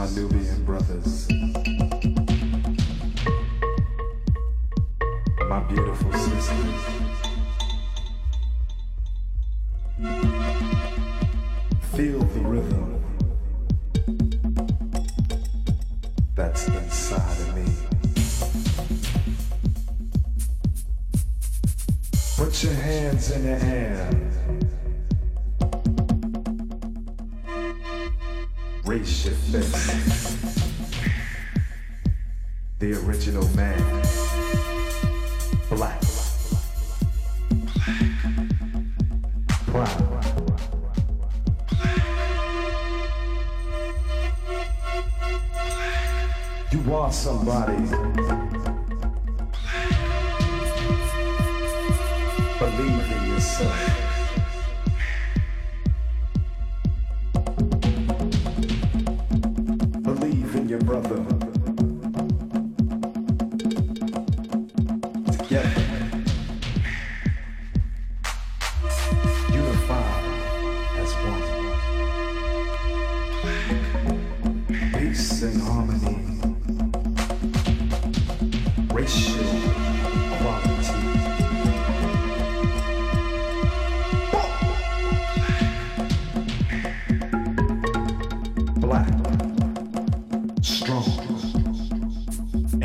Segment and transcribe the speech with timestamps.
[0.00, 1.39] my Nubian brothers.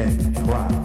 [0.06, 0.85] And.